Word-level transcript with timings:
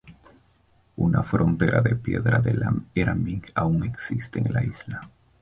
Una 0.95 1.21
frontera 1.21 1.83
de 1.83 1.95
piedra 1.95 2.39
de 2.39 2.55
la 2.55 2.73
era 2.95 3.13
Ming 3.13 3.43
aún 3.53 3.83
existe 3.83 4.39
en 4.39 4.51
la 4.51 4.63
isla. 4.65 5.07